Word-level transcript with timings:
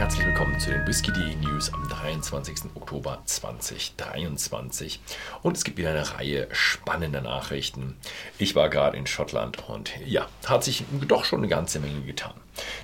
herzlich 0.00 0.24
willkommen 0.24 0.58
zu 0.58 0.70
den 0.70 0.86
Whisky.de 0.86 1.36
News 1.36 1.74
am 1.74 1.86
23. 1.86 2.74
Oktober 2.74 3.20
2023. 3.26 4.98
Und 5.42 5.58
es 5.58 5.62
gibt 5.62 5.76
wieder 5.76 5.90
eine 5.90 6.14
Reihe 6.14 6.48
spannender 6.52 7.20
Nachrichten. 7.20 7.98
Ich 8.38 8.56
war 8.56 8.70
gerade 8.70 8.96
in 8.96 9.06
Schottland 9.06 9.68
und 9.68 9.92
ja, 10.06 10.26
hat 10.46 10.64
sich 10.64 10.84
doch 11.06 11.26
schon 11.26 11.40
eine 11.40 11.48
ganze 11.48 11.80
Menge 11.80 12.00
getan. 12.00 12.32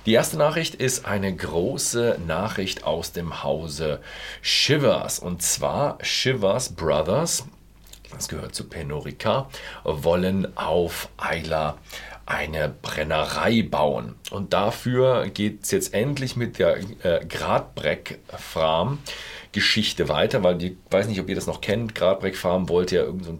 Die 0.05 0.13
erste 0.13 0.37
Nachricht 0.37 0.75
ist 0.75 1.07
eine 1.07 1.35
große 1.35 2.19
Nachricht 2.27 2.83
aus 2.83 3.13
dem 3.13 3.41
Hause 3.41 3.99
Shivers. 4.43 5.17
Und 5.17 5.41
zwar 5.41 5.97
Shivers 6.03 6.75
Brothers, 6.75 7.45
das 8.11 8.27
gehört 8.27 8.53
zu 8.53 8.65
Penorica, 8.65 9.49
wollen 9.83 10.55
auf 10.55 11.09
Isla 11.19 11.79
eine 12.27 12.73
Brennerei 12.81 13.63
bauen. 13.63 14.15
Und 14.31 14.53
dafür 14.53 15.29
geht 15.29 15.63
es 15.63 15.71
jetzt 15.71 15.93
endlich 15.93 16.35
mit 16.35 16.59
der 16.59 16.77
äh, 17.03 17.25
Gradbreck 17.25 18.19
Farm 18.37 18.99
Geschichte 19.53 20.09
weiter, 20.09 20.43
weil 20.43 20.61
ich 20.61 20.73
weiß 20.91 21.07
nicht, 21.07 21.19
ob 21.21 21.29
ihr 21.29 21.35
das 21.35 21.47
noch 21.47 21.61
kennt. 21.61 21.95
Gradbreck 21.95 22.35
Farm 22.35 22.69
wollte 22.69 22.97
ja 22.97 23.03
irgend 23.03 23.25
so 23.25 23.39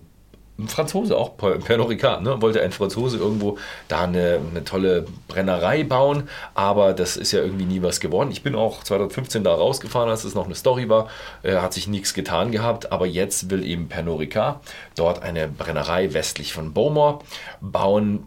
ein 0.57 0.67
Franzose, 0.69 1.15
auch 1.15 1.37
Pernod 1.37 1.89
Ricard, 1.89 2.23
ne? 2.23 2.41
wollte 2.41 2.61
ein 2.63 2.71
Franzose 2.71 3.17
irgendwo 3.17 3.59
da 3.89 4.05
eine, 4.05 4.39
eine, 4.49 4.63
tolle 4.63 5.05
Brennerei 5.27 5.83
bauen, 5.83 6.27
aber 6.55 6.93
das 6.93 7.15
ist 7.15 7.31
ja 7.31 7.41
irgendwie 7.41 7.65
nie 7.65 7.83
was 7.83 7.99
geworden. 7.99 8.31
Ich 8.31 8.41
bin 8.41 8.55
auch 8.55 8.83
2015 8.83 9.43
da 9.43 9.53
rausgefahren, 9.53 10.09
als 10.09 10.23
es 10.23 10.33
noch 10.33 10.45
eine 10.45 10.55
Story 10.55 10.89
war, 10.89 11.09
äh, 11.43 11.57
hat 11.57 11.73
sich 11.73 11.87
nichts 11.87 12.15
getan 12.15 12.51
gehabt, 12.51 12.91
aber 12.91 13.05
jetzt 13.05 13.51
will 13.51 13.63
eben 13.63 13.87
Pernod 13.87 14.19
Ricard 14.19 14.61
dort 14.95 15.21
eine 15.21 15.47
Brennerei 15.47 16.13
westlich 16.13 16.53
von 16.53 16.73
Beaumont 16.73 17.21
bauen 17.61 18.23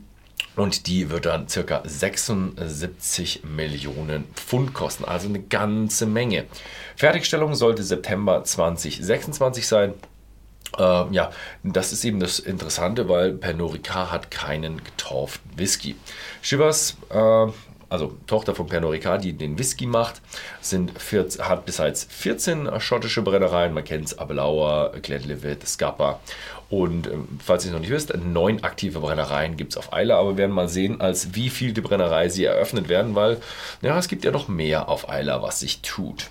und 0.56 0.86
die 0.86 1.10
wird 1.10 1.27
dann 1.27 1.48
circa 1.48 1.82
76 1.84 3.45
Millionen 3.45 4.24
Pfund 4.34 4.74
kosten, 4.74 5.04
also 5.04 5.29
eine 5.29 5.40
ganze 5.40 6.06
Menge. 6.06 6.46
Fertigstellung 6.96 7.54
sollte 7.54 7.82
September 7.82 8.45
2026 8.45 9.66
sein. 9.66 9.95
Äh, 10.78 11.12
ja, 11.12 11.30
das 11.62 11.93
ist 11.93 12.04
eben 12.04 12.21
das 12.21 12.38
Interessante, 12.38 13.09
weil 13.09 13.32
Pernod 13.32 13.74
Ricard 13.74 14.12
hat 14.12 14.30
keinen 14.30 14.82
getorften 14.82 15.59
Whisky. 15.59 15.96
Shivers 16.43 16.96
äh, 17.10 17.46
also 17.91 18.16
Tochter 18.27 18.55
von 18.55 18.66
Pernod 18.66 18.93
Ricard, 18.93 19.24
die 19.24 19.35
den 19.35 19.59
Whisky 19.59 19.87
macht, 19.87 20.23
sind 20.60 20.99
14, 20.99 21.46
hat 21.46 21.66
bereits 21.66 22.05
14 22.09 22.80
schottische 22.80 23.21
Brennereien. 23.23 23.74
Man 23.74 23.85
kennt 23.85 24.07
es, 24.07 24.19
Abelauer, 24.19 24.93
Glenlivet, 25.02 25.66
Scapa. 25.66 26.21
Und 26.71 27.09
ähm, 27.09 27.27
falls 27.45 27.65
ihr 27.65 27.71
es 27.71 27.73
noch 27.73 27.80
nicht 27.80 27.91
wisst, 27.91 28.16
neun 28.16 28.63
aktive 28.63 29.01
Brennereien 29.01 29.57
gibt 29.57 29.73
es 29.73 29.77
auf 29.77 29.93
Eile, 29.93 30.15
aber 30.15 30.30
wir 30.30 30.37
werden 30.38 30.52
mal 30.52 30.68
sehen, 30.68 31.01
als 31.01 31.35
wie 31.35 31.51
viel 31.51 31.73
die 31.73 31.80
Brennerei 31.80 32.29
sie 32.29 32.45
eröffnet 32.45 32.88
werden, 32.88 33.16
weil 33.16 33.38
ja, 33.83 33.99
es 33.99 34.07
gibt 34.07 34.24
ja 34.24 34.30
noch 34.30 34.46
mehr 34.46 34.88
auf 34.88 35.09
Eila, 35.09 35.43
was 35.43 35.61
sich 35.61 35.83
tut. 35.83 36.30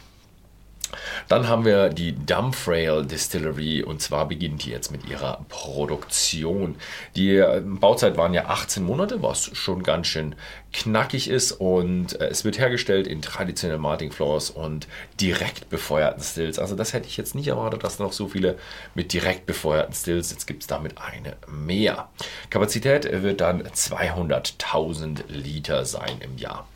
Dann 1.30 1.47
haben 1.47 1.63
wir 1.63 1.89
die 1.89 2.13
Dumfrail 2.13 3.05
Distillery 3.05 3.83
und 3.83 4.02
zwar 4.02 4.27
beginnt 4.27 4.66
die 4.66 4.72
jetzt 4.72 4.91
mit 4.91 5.08
ihrer 5.08 5.45
Produktion. 5.47 6.75
Die 7.16 7.35
äh, 7.35 7.61
Bauzeit 7.63 8.17
waren 8.17 8.33
ja 8.33 8.45
18 8.45 8.83
Monate, 8.83 9.22
was 9.22 9.55
schon 9.55 9.83
ganz 9.83 10.07
schön 10.07 10.33
knackig 10.73 11.30
ist 11.30 11.52
und 11.52 12.19
äh, 12.19 12.30
es 12.30 12.45
wird 12.45 12.57
hergestellt 12.57 13.05
in 13.05 13.22
traditionellen 13.22 13.80
Martin 13.80 14.11
Floors 14.11 14.50
und 14.50 14.88
direkt 15.22 15.69
befeuerten 15.69 16.23
Stills. 16.23 16.57
Also 16.57 16.75
das 16.75 16.94
hätte 16.94 17.07
ich 17.07 17.17
jetzt 17.17 17.35
nicht 17.35 17.47
erwartet, 17.47 17.83
dass 17.83 18.00
noch 18.00 18.11
so 18.11 18.27
viele 18.27 18.57
mit 18.95 19.13
direkt 19.13 19.45
befeuerten 19.45 19.94
Stills. 19.94 20.31
Jetzt 20.31 20.47
gibt 20.47 20.63
es 20.63 20.67
damit 20.67 20.95
eine 20.97 21.35
mehr. 21.47 22.09
Kapazität 22.50 23.07
wird 23.22 23.41
dann 23.41 23.61
200.000 23.61 25.27
Liter 25.27 25.85
sein 25.85 26.17
im 26.22 26.39
Jahr. 26.39 26.67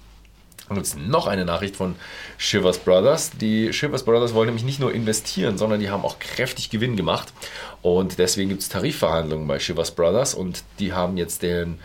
Und 0.70 0.78
jetzt 0.78 0.98
noch 0.98 1.28
eine 1.28 1.46
Nachricht 1.46 1.76
von 1.76 1.96
Shivers 2.38 2.78
Brothers. 2.78 3.32
Die 3.32 3.74
Shivers 3.74 4.04
Brothers 4.04 4.34
wollen 4.34 4.48
nämlich 4.48 4.64
nicht 4.64 4.80
nur 4.80 4.94
investieren, 4.94 5.58
sondern 5.58 5.80
die 5.80 5.90
haben 5.90 6.06
auch 6.06 6.20
kräftig 6.20 6.70
Gewinn 6.70 6.96
gemacht. 6.96 7.34
Und 7.82 8.18
deswegen 8.18 8.50
gibt 8.50 8.62
es 8.62 8.70
Tarifverhandlungen 8.70 9.48
bei 9.48 9.60
Shivers 9.60 9.92
Brothers 9.92 10.34
und 10.34 10.64
die 10.80 10.94
haben 10.94 11.18
jetzt 11.18 11.42
den, 11.44 11.80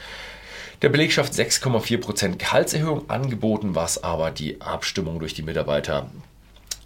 der 0.82 0.90
Belegschaft 0.90 1.32
6,4% 1.32 2.36
Gehaltserhöhung 2.36 3.10
angeboten, 3.10 3.74
was 3.74 4.02
aber 4.04 4.30
die 4.30 4.60
Abstimmung 4.60 5.18
durch 5.18 5.34
die 5.34 5.42
Mitarbeiter 5.42 6.08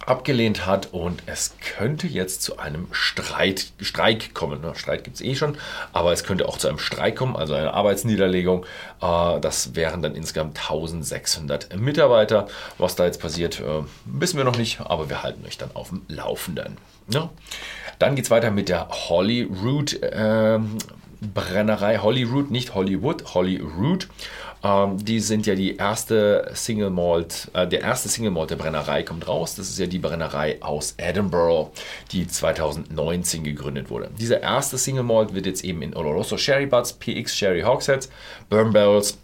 abgelehnt 0.05 0.65
hat 0.65 0.91
und 0.91 1.23
es 1.25 1.55
könnte 1.75 2.07
jetzt 2.07 2.41
zu 2.41 2.57
einem 2.57 2.87
Streit, 2.91 3.71
Streik 3.79 4.33
kommen. 4.33 4.61
Ne? 4.61 4.73
Streit 4.75 5.03
gibt 5.03 5.17
es 5.17 5.21
eh 5.21 5.35
schon, 5.35 5.57
aber 5.91 6.11
es 6.11 6.23
könnte 6.23 6.47
auch 6.47 6.57
zu 6.57 6.67
einem 6.67 6.79
Streik 6.79 7.15
kommen, 7.15 7.35
also 7.35 7.53
eine 7.53 7.73
Arbeitsniederlegung. 7.73 8.65
Äh, 9.01 9.39
das 9.39 9.75
wären 9.75 10.01
dann 10.01 10.15
insgesamt 10.15 10.59
1600 10.59 11.75
Mitarbeiter. 11.77 12.47
Was 12.77 12.95
da 12.95 13.05
jetzt 13.05 13.21
passiert, 13.21 13.59
äh, 13.59 13.83
wissen 14.05 14.37
wir 14.37 14.43
noch 14.43 14.57
nicht, 14.57 14.81
aber 14.81 15.09
wir 15.09 15.23
halten 15.23 15.45
euch 15.45 15.57
dann 15.57 15.71
auf 15.73 15.89
dem 15.89 16.01
Laufenden. 16.07 16.77
Ne? 17.07 17.29
Dann 17.99 18.15
geht 18.15 18.25
es 18.25 18.31
weiter 18.31 18.51
mit 18.51 18.69
der 18.69 18.89
Holyrood 18.89 20.01
äh, 20.01 20.59
Brennerei. 21.33 21.97
Holyrood, 21.97 22.51
nicht 22.51 22.73
Hollywood, 22.73 23.33
Holyrood. 23.33 24.07
Ähm, 24.63 25.03
die 25.03 25.19
sind 25.19 25.45
ja 25.45 25.55
die 25.55 25.75
erste 25.75 26.49
Single 26.53 26.89
Malt, 26.89 27.51
äh, 27.53 27.67
der 27.67 27.81
erste 27.81 28.07
Single 28.07 28.31
Malt 28.31 28.49
der 28.49 28.55
Brennerei 28.55 29.03
kommt 29.03 29.27
raus. 29.27 29.55
Das 29.55 29.69
ist 29.69 29.77
ja 29.77 29.87
die 29.87 29.99
Brennerei 29.99 30.61
aus 30.61 30.95
Edinburgh, 30.97 31.71
die 32.11 32.27
2019 32.27 33.43
gegründet 33.43 33.89
wurde. 33.89 34.09
Dieser 34.17 34.41
erste 34.41 34.77
Single 34.77 35.03
Malt 35.03 35.33
wird 35.33 35.45
jetzt 35.45 35.63
eben 35.65 35.81
in 35.81 35.95
Oloroso 35.95 36.37
Sherry 36.37 36.65
Butts, 36.65 36.93
PX 36.93 37.35
Sherry 37.35 37.61
Hogsheads, 37.61 38.09
Burn 38.49 38.71
Barrels 38.71 39.17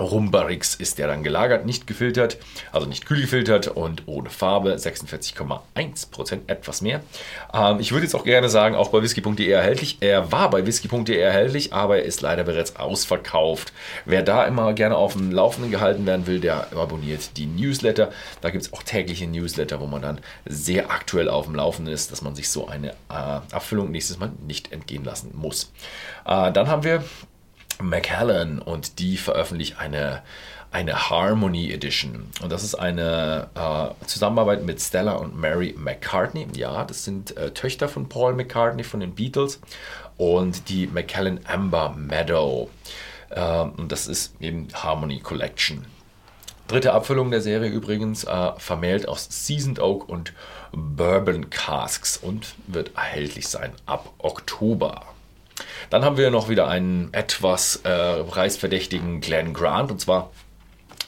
Rumbarix 0.00 0.74
ist 0.74 0.98
der 0.98 1.08
dann 1.08 1.22
gelagert, 1.22 1.66
nicht 1.66 1.86
gefiltert, 1.86 2.38
also 2.72 2.86
nicht 2.86 3.06
kühl 3.06 3.20
gefiltert 3.20 3.68
und 3.68 4.02
ohne 4.06 4.30
Farbe, 4.30 4.74
46,1%, 4.74 6.40
etwas 6.46 6.80
mehr. 6.82 7.00
Ähm, 7.52 7.80
ich 7.80 7.92
würde 7.92 8.04
jetzt 8.04 8.14
auch 8.14 8.24
gerne 8.24 8.48
sagen, 8.48 8.74
auch 8.74 8.88
bei 8.88 9.02
whisky.de 9.02 9.48
erhältlich. 9.48 9.98
Er 10.00 10.30
war 10.32 10.50
bei 10.50 10.66
whisky.de 10.66 11.16
erhältlich, 11.16 11.72
aber 11.72 11.98
er 11.98 12.04
ist 12.04 12.20
leider 12.20 12.44
bereits 12.44 12.76
ausverkauft. 12.76 13.72
Wer 14.04 14.22
da 14.22 14.44
immer 14.44 14.72
gerne 14.72 14.96
auf 14.96 15.14
dem 15.14 15.32
Laufenden 15.32 15.70
gehalten 15.70 16.06
werden 16.06 16.26
will, 16.26 16.40
der 16.40 16.72
abonniert 16.76 17.36
die 17.36 17.46
Newsletter. 17.46 18.10
Da 18.40 18.50
gibt 18.50 18.64
es 18.64 18.72
auch 18.72 18.82
tägliche 18.82 19.26
Newsletter, 19.26 19.80
wo 19.80 19.86
man 19.86 20.02
dann 20.02 20.20
sehr 20.46 20.90
aktuell 20.90 21.28
auf 21.28 21.46
dem 21.46 21.54
Laufenden 21.54 21.92
ist, 21.92 22.12
dass 22.12 22.22
man 22.22 22.34
sich 22.34 22.48
so 22.48 22.68
eine 22.68 22.90
äh, 22.90 23.12
Abfüllung 23.52 23.90
nächstes 23.90 24.18
Mal 24.18 24.30
nicht 24.46 24.72
entgehen 24.72 25.04
lassen 25.04 25.32
muss. 25.34 25.72
Äh, 26.24 26.52
dann 26.52 26.68
haben 26.68 26.84
wir 26.84 27.02
Macallan 27.80 28.58
und 28.60 28.98
die 28.98 29.16
veröffentlicht 29.16 29.78
eine, 29.78 30.22
eine 30.70 31.10
Harmony 31.10 31.72
Edition. 31.72 32.30
Und 32.42 32.52
das 32.52 32.64
ist 32.64 32.74
eine 32.74 33.48
äh, 33.54 34.06
Zusammenarbeit 34.06 34.64
mit 34.64 34.80
Stella 34.80 35.12
und 35.12 35.38
Mary 35.38 35.74
McCartney. 35.76 36.46
Ja, 36.54 36.84
das 36.84 37.04
sind 37.04 37.36
äh, 37.36 37.52
Töchter 37.52 37.88
von 37.88 38.08
Paul 38.08 38.34
McCartney 38.34 38.84
von 38.84 39.00
den 39.00 39.14
Beatles 39.14 39.60
und 40.16 40.68
die 40.68 40.86
Macallan 40.86 41.40
Amber 41.44 41.94
Meadow. 41.96 42.68
Äh, 43.30 43.60
und 43.60 43.92
das 43.92 44.06
ist 44.06 44.34
eben 44.40 44.68
Harmony 44.74 45.20
Collection. 45.20 45.86
Dritte 46.66 46.92
Abfüllung 46.92 47.30
der 47.30 47.40
Serie 47.40 47.70
übrigens, 47.70 48.24
äh, 48.24 48.52
vermählt 48.58 49.08
aus 49.08 49.26
Seasoned 49.30 49.80
Oak 49.80 50.06
und 50.06 50.34
Bourbon 50.72 51.48
Casks 51.48 52.18
und 52.18 52.54
wird 52.66 52.94
erhältlich 52.94 53.48
sein 53.48 53.72
ab 53.86 54.12
Oktober. 54.18 55.02
Dann 55.90 56.04
haben 56.04 56.16
wir 56.16 56.30
noch 56.30 56.48
wieder 56.48 56.68
einen 56.68 57.12
etwas 57.12 57.76
äh, 57.84 58.22
preisverdächtigen 58.24 59.20
Glenn 59.20 59.54
Grant 59.54 59.90
und 59.90 60.00
zwar 60.00 60.30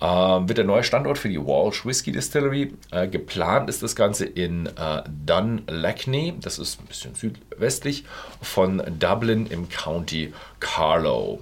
Ähm, 0.00 0.48
wird 0.48 0.56
der 0.56 0.64
neue 0.64 0.82
Standort 0.82 1.18
für 1.18 1.28
die 1.28 1.38
Walsh 1.38 1.84
Whisky 1.84 2.12
Distillery. 2.12 2.72
Äh, 2.90 3.08
geplant 3.08 3.68
ist 3.68 3.82
das 3.82 3.94
Ganze 3.94 4.24
in 4.24 4.68
äh, 4.68 5.02
Dunlackney, 5.26 6.34
das 6.40 6.58
ist 6.58 6.80
ein 6.80 6.86
bisschen 6.86 7.14
südwestlich 7.14 8.04
von 8.40 8.82
Dublin 8.98 9.46
im 9.46 9.68
County 9.68 10.32
Carlow. 10.60 11.40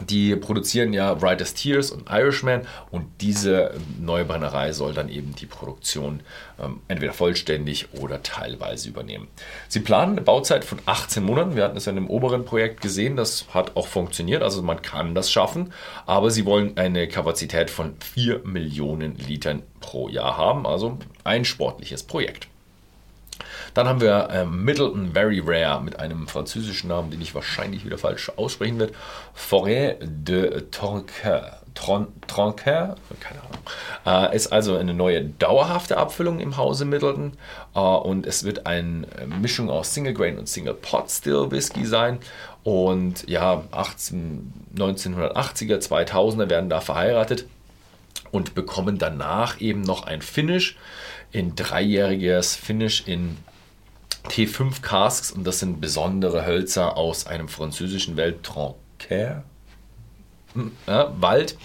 Die 0.00 0.36
produzieren 0.36 0.92
ja 0.92 1.14
Brightest 1.14 1.56
Tears 1.56 1.90
und 1.90 2.08
Irishman 2.10 2.62
und 2.90 3.06
diese 3.20 3.74
neue 4.00 4.24
Brennerei 4.24 4.72
soll 4.72 4.94
dann 4.94 5.08
eben 5.08 5.34
die 5.34 5.46
Produktion 5.46 6.20
ähm, 6.60 6.80
entweder 6.88 7.12
vollständig 7.12 7.88
oder 7.92 8.22
teilweise 8.22 8.88
übernehmen. 8.88 9.28
Sie 9.68 9.80
planen 9.80 10.12
eine 10.12 10.22
Bauzeit 10.22 10.64
von 10.64 10.78
18 10.86 11.22
Monaten. 11.22 11.56
Wir 11.56 11.64
hatten 11.64 11.76
es 11.76 11.86
ja 11.86 11.90
in 11.90 11.96
dem 11.96 12.10
oberen 12.10 12.44
Projekt 12.44 12.80
gesehen, 12.80 13.16
das 13.16 13.46
hat 13.52 13.76
auch 13.76 13.86
funktioniert, 13.86 14.42
also 14.42 14.62
man 14.62 14.82
kann 14.82 15.14
das 15.14 15.30
schaffen, 15.30 15.72
aber 16.06 16.30
sie 16.30 16.44
wollen 16.44 16.76
eine 16.76 17.08
Kapazität 17.08 17.70
von 17.70 17.94
4 18.00 18.40
Millionen 18.44 19.16
Litern 19.16 19.62
pro 19.80 20.08
Jahr 20.08 20.36
haben, 20.36 20.66
also 20.66 20.98
ein 21.24 21.44
sportliches 21.44 22.02
Projekt. 22.02 22.48
Dann 23.74 23.88
haben 23.88 24.00
wir 24.00 24.28
äh, 24.30 24.44
Middleton 24.44 25.12
Very 25.12 25.42
Rare 25.44 25.82
mit 25.82 25.98
einem 25.98 26.28
französischen 26.28 26.88
Namen, 26.88 27.10
den 27.10 27.20
ich 27.20 27.34
wahrscheinlich 27.34 27.84
wieder 27.84 27.98
falsch 27.98 28.30
aussprechen 28.36 28.78
werde. 28.78 28.92
Forêt 29.34 29.96
de 30.00 30.64
Tronquer. 30.70 31.60
Tronquer, 32.26 32.96
keine 33.20 33.40
Ahnung, 33.40 34.30
äh, 34.32 34.34
ist 34.34 34.52
also 34.52 34.76
eine 34.76 34.94
neue 34.94 35.24
dauerhafte 35.24 35.96
Abfüllung 35.96 36.40
im 36.40 36.56
Hause 36.56 36.84
Middleton 36.84 37.34
äh, 37.74 37.78
und 37.78 38.26
es 38.26 38.44
wird 38.44 38.66
eine 38.66 39.06
äh, 39.16 39.26
Mischung 39.26 39.70
aus 39.70 39.94
Single 39.94 40.14
Grain 40.14 40.38
und 40.38 40.48
Single 40.48 40.74
Pot 40.74 41.10
Still 41.10 41.50
Whisky 41.50 41.86
sein 41.86 42.18
und 42.64 43.28
ja, 43.28 43.62
18, 43.70 44.52
1980er, 44.76 45.78
2000er 45.78 46.50
werden 46.50 46.68
da 46.68 46.80
verheiratet 46.80 47.46
und 48.30 48.54
bekommen 48.54 48.98
danach 48.98 49.60
eben 49.60 49.82
noch 49.82 50.04
ein 50.04 50.22
Finish 50.22 50.76
in 51.30 51.54
dreijähriges 51.54 52.56
Finish 52.56 53.06
in 53.06 53.36
T5 54.28 54.82
Casks 54.82 55.30
und 55.30 55.44
das 55.44 55.60
sind 55.60 55.80
besondere 55.80 56.46
Hölzer 56.46 56.96
aus 56.96 57.26
einem 57.26 57.48
französischen 57.48 58.16
Welttronquer 58.16 59.44
hm, 60.54 60.72
ja, 60.86 61.12
Wald 61.20 61.56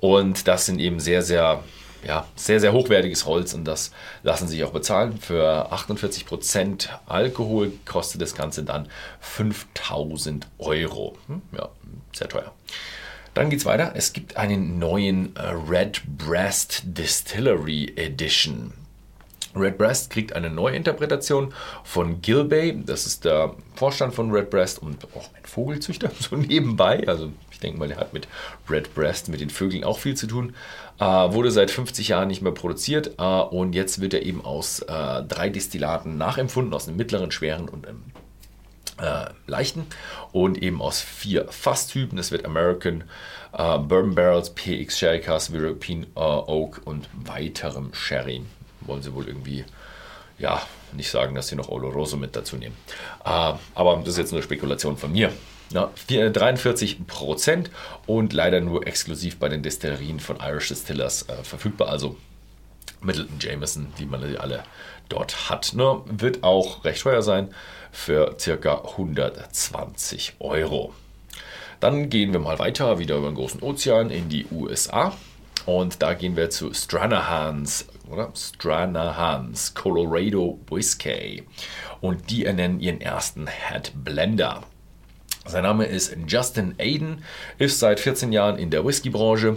und 0.00 0.46
das 0.48 0.66
sind 0.66 0.78
eben 0.78 1.00
sehr, 1.00 1.22
sehr 1.22 1.62
ja, 2.06 2.26
sehr, 2.36 2.60
sehr 2.60 2.72
hochwertiges 2.72 3.26
Holz 3.26 3.52
und 3.52 3.64
das 3.64 3.90
lassen 4.22 4.46
sich 4.46 4.62
auch 4.62 4.70
bezahlen. 4.70 5.18
Für 5.18 5.72
48% 5.72 6.88
Alkohol 7.06 7.72
kostet 7.84 8.22
das 8.22 8.34
Ganze 8.34 8.62
dann 8.62 8.88
5000 9.20 10.46
Euro. 10.58 11.16
Hm, 11.26 11.42
ja, 11.56 11.68
sehr 12.12 12.28
teuer. 12.28 12.52
Dann 13.34 13.50
geht 13.50 13.58
es 13.58 13.66
weiter. 13.66 13.92
Es 13.94 14.12
gibt 14.12 14.36
einen 14.36 14.78
neuen 14.78 15.34
äh, 15.36 15.48
Red 15.68 16.02
Breast 16.06 16.82
Distillery 16.84 17.92
Edition. 17.96 18.72
Redbreast 19.56 20.10
kriegt 20.10 20.32
eine 20.34 20.50
Neuinterpretation 20.50 21.52
von 21.84 22.20
Gilbey, 22.20 22.82
das 22.84 23.06
ist 23.06 23.24
der 23.24 23.54
Vorstand 23.74 24.14
von 24.14 24.30
Redbreast 24.30 24.80
und 24.80 25.04
auch 25.16 25.28
ein 25.34 25.44
Vogelzüchter, 25.44 26.10
so 26.20 26.36
nebenbei. 26.36 27.06
Also 27.06 27.30
ich 27.50 27.60
denke 27.60 27.78
mal, 27.78 27.88
der 27.88 27.96
hat 27.96 28.12
mit 28.12 28.28
Redbreast, 28.68 29.28
mit 29.28 29.40
den 29.40 29.50
Vögeln 29.50 29.84
auch 29.84 29.98
viel 29.98 30.14
zu 30.14 30.26
tun. 30.26 30.54
Äh, 30.98 31.04
wurde 31.04 31.50
seit 31.50 31.70
50 31.70 32.08
Jahren 32.08 32.28
nicht 32.28 32.42
mehr 32.42 32.52
produziert 32.52 33.12
äh, 33.18 33.22
und 33.22 33.74
jetzt 33.74 34.00
wird 34.00 34.14
er 34.14 34.22
eben 34.22 34.44
aus 34.44 34.80
äh, 34.80 35.22
drei 35.22 35.48
Destillaten 35.48 36.18
nachempfunden, 36.18 36.72
aus 36.74 36.88
einem 36.88 36.96
mittleren, 36.96 37.30
schweren 37.30 37.68
und 37.68 37.86
einem 37.86 38.02
äh, 38.98 39.26
leichten 39.46 39.86
und 40.32 40.62
eben 40.62 40.80
aus 40.80 41.00
vier 41.00 41.46
Fasstypen. 41.48 42.18
Es 42.18 42.30
wird 42.30 42.44
American 42.44 43.04
äh, 43.52 43.78
Bourbon 43.78 44.14
Barrels, 44.14 44.50
PX 44.50 44.98
Sherry 44.98 45.20
Cask, 45.20 45.52
European 45.52 46.04
äh, 46.14 46.20
Oak 46.20 46.80
und 46.84 47.08
weiterem 47.14 47.92
Sherry 47.92 48.42
wollen 48.88 49.02
sie 49.02 49.14
wohl 49.14 49.26
irgendwie, 49.26 49.64
ja, 50.38 50.62
nicht 50.92 51.10
sagen, 51.10 51.34
dass 51.34 51.48
sie 51.48 51.56
noch 51.56 51.68
Oloroso 51.68 52.16
mit 52.16 52.36
dazu 52.36 52.56
nehmen. 52.56 52.76
Äh, 53.24 53.54
aber 53.74 53.96
das 53.98 54.10
ist 54.10 54.18
jetzt 54.18 54.32
nur 54.32 54.42
Spekulation 54.42 54.96
von 54.96 55.12
mir. 55.12 55.32
Ja, 55.70 55.90
43 56.08 57.06
Prozent 57.08 57.70
und 58.06 58.32
leider 58.32 58.60
nur 58.60 58.86
exklusiv 58.86 59.38
bei 59.38 59.48
den 59.48 59.62
Destillerien 59.62 60.20
von 60.20 60.38
Irish 60.40 60.68
Distillers 60.68 61.28
äh, 61.28 61.42
verfügbar. 61.42 61.88
Also 61.88 62.16
Middleton 63.00 63.38
Jameson, 63.40 63.92
die 63.98 64.06
man 64.06 64.36
alle 64.36 64.62
dort 65.08 65.50
hat. 65.50 65.72
Ne? 65.74 66.00
Wird 66.06 66.42
auch 66.42 66.84
recht 66.84 67.02
teuer 67.02 67.22
sein 67.22 67.48
für 67.90 68.36
circa 68.38 68.82
120 68.84 70.34
Euro. 70.38 70.94
Dann 71.80 72.08
gehen 72.10 72.32
wir 72.32 72.40
mal 72.40 72.58
weiter, 72.58 72.98
wieder 72.98 73.16
über 73.16 73.28
den 73.28 73.34
großen 73.34 73.62
Ozean 73.62 74.10
in 74.10 74.28
die 74.28 74.46
USA. 74.50 75.14
Und 75.66 76.00
da 76.02 76.14
gehen 76.14 76.36
wir 76.36 76.48
zu 76.50 76.72
Stranahans 76.72 77.86
oder? 78.08 78.30
Stranahans 78.34 79.74
Colorado 79.74 80.58
Whiskey. 80.70 81.44
Und 82.00 82.30
die 82.30 82.44
ernennen 82.44 82.80
ihren 82.80 83.00
ersten 83.00 83.46
Head 83.46 83.92
Blender. 83.94 84.62
Sein 85.44 85.62
Name 85.62 85.86
ist 85.86 86.16
Justin 86.26 86.74
Aiden, 86.78 87.24
ist 87.58 87.78
seit 87.78 88.00
14 88.00 88.32
Jahren 88.32 88.58
in 88.58 88.70
der 88.70 88.84
Whiskybranche 88.84 89.56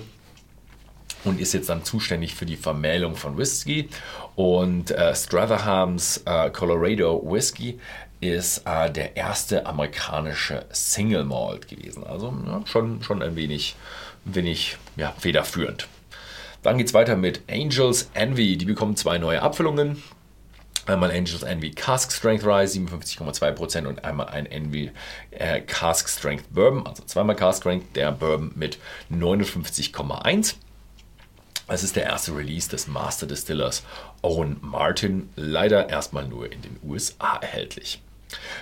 und 1.23 1.39
ist 1.39 1.53
jetzt 1.53 1.69
dann 1.69 1.83
zuständig 1.83 2.35
für 2.35 2.45
die 2.45 2.57
Vermählung 2.57 3.15
von 3.15 3.38
Whisky. 3.38 3.89
Und 4.35 4.91
äh, 4.91 5.15
Strathahams 5.15 6.23
äh, 6.25 6.51
Colorado 6.51 7.21
Whisky 7.25 7.79
ist 8.21 8.63
äh, 8.65 8.91
der 8.91 9.17
erste 9.17 9.65
amerikanische 9.65 10.65
Single 10.71 11.23
Malt 11.23 11.67
gewesen. 11.67 12.03
Also 12.03 12.33
ja, 12.45 12.62
schon, 12.65 13.01
schon 13.01 13.23
ein 13.23 13.35
wenig, 13.35 13.75
wenig 14.25 14.77
ja, 14.95 15.13
federführend. 15.17 15.88
Dann 16.61 16.77
geht 16.77 16.88
es 16.88 16.94
weiter 16.94 17.15
mit 17.15 17.41
Angels 17.50 18.09
Envy. 18.13 18.57
Die 18.57 18.65
bekommen 18.65 18.95
zwei 18.95 19.17
neue 19.17 19.41
Abfüllungen. 19.41 20.01
Einmal 20.85 21.11
Angels 21.11 21.44
Envy 21.44 21.71
Cask 21.71 22.11
Strength 22.11 22.44
Rye 22.44 22.65
57,2% 22.65 23.85
und 23.85 24.03
einmal 24.03 24.29
ein 24.29 24.47
Envy 24.47 24.91
äh, 25.31 25.61
Cask 25.61 26.09
Strength 26.09 26.51
Bourbon, 26.51 26.88
also 26.88 27.03
zweimal 27.03 27.35
Cask 27.35 27.61
Strength, 27.61 27.95
der 27.95 28.11
Bourbon 28.11 28.51
mit 28.56 28.79
59,1%. 29.11 30.56
Es 31.67 31.83
ist 31.83 31.95
der 31.95 32.06
erste 32.06 32.35
Release 32.35 32.67
des 32.67 32.88
Master 32.88 33.27
Distillers 33.27 33.83
Owen 34.23 34.57
Martin, 34.62 35.29
leider 35.35 35.89
erstmal 35.89 36.27
nur 36.27 36.51
in 36.51 36.63
den 36.63 36.79
USA 36.83 37.38
erhältlich. 37.38 38.01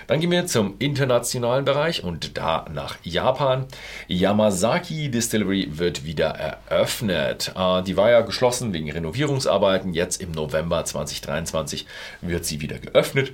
Dann 0.06 0.20
gehen 0.20 0.30
wir 0.30 0.46
zum 0.46 0.76
internationalen 0.78 1.64
Bereich 1.64 2.04
und 2.04 2.36
da 2.38 2.66
nach 2.72 2.96
Japan. 3.02 3.66
Yamazaki 4.06 5.10
Distillery 5.10 5.68
wird 5.78 6.04
wieder 6.04 6.28
eröffnet. 6.28 7.52
Äh, 7.56 7.82
die 7.82 7.96
war 7.96 8.10
ja 8.10 8.22
geschlossen 8.22 8.72
wegen 8.72 8.90
Renovierungsarbeiten. 8.90 9.94
Jetzt 9.94 10.22
im 10.22 10.32
November 10.32 10.84
2023 10.84 11.86
wird 12.22 12.44
sie 12.44 12.60
wieder 12.60 12.78
geöffnet 12.78 13.32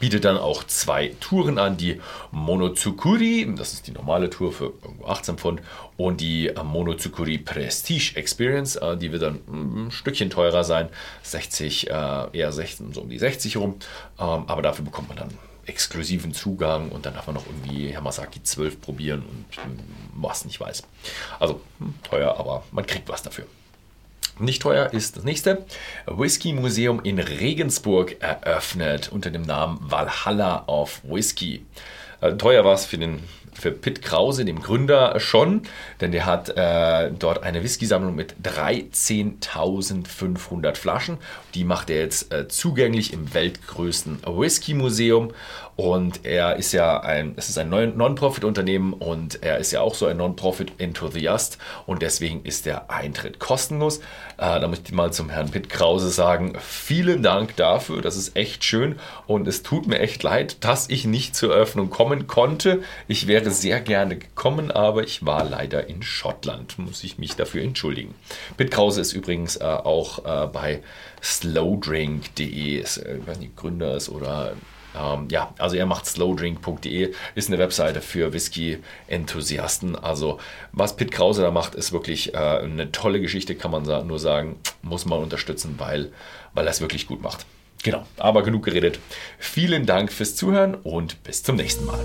bietet 0.00 0.24
dann 0.24 0.36
auch 0.36 0.64
zwei 0.64 1.14
Touren 1.20 1.58
an, 1.58 1.76
die 1.76 2.00
Monotsukuri, 2.30 3.52
das 3.56 3.72
ist 3.72 3.86
die 3.86 3.92
normale 3.92 4.30
Tour 4.30 4.52
für 4.52 4.72
18 5.06 5.38
Pfund, 5.38 5.60
und 5.96 6.20
die 6.20 6.52
Monotsukuri 6.62 7.38
Prestige 7.38 8.16
Experience, 8.16 8.76
äh, 8.76 8.96
die 8.96 9.12
wird 9.12 9.22
dann 9.22 9.40
ein 9.48 9.90
Stückchen 9.90 10.30
teurer 10.30 10.64
sein, 10.64 10.88
60, 11.22 11.90
äh, 11.90 11.92
eher 12.32 12.52
16, 12.52 12.92
so 12.92 13.02
um 13.02 13.10
die 13.10 13.18
60 13.18 13.56
rum, 13.56 13.76
ähm, 14.18 14.44
aber 14.46 14.62
dafür 14.62 14.84
bekommt 14.84 15.08
man 15.08 15.18
dann 15.18 15.30
exklusiven 15.66 16.32
Zugang 16.32 16.88
und 16.90 17.04
dann 17.04 17.14
darf 17.14 17.26
man 17.26 17.34
noch 17.34 17.46
irgendwie 17.46 17.94
Hamasaki 17.96 18.42
12 18.42 18.80
probieren 18.80 19.22
und 19.22 19.62
hm, 19.62 19.78
was 20.14 20.44
nicht 20.44 20.58
weiß. 20.58 20.82
Also 21.38 21.60
hm, 21.78 21.94
teuer, 22.02 22.36
aber 22.38 22.64
man 22.72 22.86
kriegt 22.86 23.08
was 23.08 23.22
dafür. 23.22 23.44
Nicht 24.40 24.62
teuer 24.62 24.92
ist 24.92 25.16
das 25.16 25.24
nächste. 25.24 25.64
Whisky 26.06 26.52
Museum 26.52 27.00
in 27.02 27.18
Regensburg 27.18 28.16
eröffnet 28.20 29.10
unter 29.10 29.30
dem 29.30 29.42
Namen 29.42 29.78
Valhalla 29.80 30.64
of 30.66 31.00
Whisky. 31.02 31.64
Äh, 32.20 32.34
teuer 32.34 32.64
war 32.64 32.74
es 32.74 32.84
für 32.84 32.98
den 32.98 33.20
für 33.58 33.72
Pitt 33.72 34.02
Krause, 34.02 34.44
dem 34.44 34.62
Gründer, 34.62 35.18
schon, 35.18 35.62
denn 36.00 36.12
der 36.12 36.26
hat 36.26 36.50
äh, 36.50 37.10
dort 37.10 37.42
eine 37.42 37.64
Whisky-Sammlung 37.64 38.14
mit 38.14 38.36
13.500 38.44 40.76
Flaschen. 40.76 41.18
Die 41.54 41.64
macht 41.64 41.90
er 41.90 41.98
jetzt 41.98 42.32
äh, 42.32 42.46
zugänglich 42.46 43.12
im 43.12 43.34
weltgrößten 43.34 44.20
Whisky-Museum. 44.24 45.32
Und 45.78 46.24
er 46.24 46.56
ist 46.56 46.72
ja 46.72 47.00
ein, 47.00 47.34
es 47.36 47.50
ist 47.50 47.56
ein 47.56 47.70
Non-Profit-Unternehmen 47.70 48.94
und 48.94 49.44
er 49.44 49.58
ist 49.58 49.70
ja 49.70 49.80
auch 49.80 49.94
so 49.94 50.06
ein 50.06 50.16
Non-Profit-Enthusiast 50.16 51.58
und 51.86 52.02
deswegen 52.02 52.42
ist 52.42 52.66
der 52.66 52.90
Eintritt 52.90 53.38
kostenlos. 53.38 53.98
Äh, 54.38 54.58
da 54.58 54.66
möchte 54.66 54.86
ich 54.86 54.92
mal 54.92 55.12
zum 55.12 55.30
Herrn 55.30 55.52
Pitt 55.52 55.70
Krause 55.70 56.10
sagen, 56.10 56.54
vielen 56.58 57.22
Dank 57.22 57.54
dafür, 57.54 58.02
das 58.02 58.16
ist 58.16 58.36
echt 58.36 58.64
schön 58.64 58.96
und 59.28 59.46
es 59.46 59.62
tut 59.62 59.86
mir 59.86 60.00
echt 60.00 60.24
leid, 60.24 60.64
dass 60.64 60.90
ich 60.90 61.04
nicht 61.04 61.36
zur 61.36 61.54
Eröffnung 61.54 61.90
kommen 62.08 62.26
konnte. 62.26 62.82
Ich 63.06 63.26
wäre 63.26 63.50
sehr 63.50 63.80
gerne 63.80 64.16
gekommen, 64.16 64.70
aber 64.70 65.02
ich 65.02 65.26
war 65.26 65.44
leider 65.44 65.88
in 65.88 66.02
Schottland, 66.02 66.78
muss 66.78 67.04
ich 67.04 67.18
mich 67.18 67.36
dafür 67.36 67.62
entschuldigen. 67.62 68.14
Pitt 68.56 68.70
Krause 68.70 69.02
ist 69.02 69.12
übrigens 69.12 69.56
äh, 69.56 69.64
auch 69.64 70.24
äh, 70.24 70.46
bei 70.46 70.82
slowdrink.de, 71.22 72.78
ist, 72.78 72.96
äh, 72.96 73.18
nicht, 73.38 73.56
Gründer 73.56 73.96
ist 73.96 74.08
oder 74.08 74.54
ähm, 74.98 75.28
ja, 75.30 75.52
also 75.58 75.76
er 75.76 75.84
macht 75.84 76.06
slowdrink.de, 76.06 77.12
ist 77.34 77.48
eine 77.48 77.58
Webseite 77.58 78.00
für 78.00 78.32
Whisky-Enthusiasten. 78.32 79.94
Also 79.94 80.38
was 80.72 80.96
Pitt 80.96 81.12
Krause 81.12 81.42
da 81.42 81.50
macht, 81.50 81.74
ist 81.74 81.92
wirklich 81.92 82.32
äh, 82.32 82.38
eine 82.38 82.90
tolle 82.90 83.20
Geschichte, 83.20 83.54
kann 83.54 83.70
man 83.70 83.82
nur 84.06 84.18
sagen, 84.18 84.56
muss 84.80 85.04
man 85.04 85.22
unterstützen, 85.22 85.74
weil, 85.76 86.10
weil 86.54 86.64
er 86.64 86.70
es 86.70 86.80
wirklich 86.80 87.06
gut 87.06 87.20
macht. 87.20 87.44
Genau, 87.82 88.04
aber 88.16 88.42
genug 88.42 88.64
geredet. 88.64 88.98
Vielen 89.38 89.86
Dank 89.86 90.12
fürs 90.12 90.34
Zuhören 90.34 90.74
und 90.74 91.22
bis 91.22 91.42
zum 91.42 91.56
nächsten 91.56 91.84
Mal. 91.84 92.04